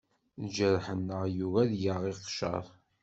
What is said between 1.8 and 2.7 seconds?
yaɣ iqcer.